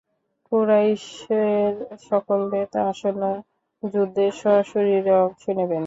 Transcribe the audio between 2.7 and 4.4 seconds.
আসন্ন যুদ্ধে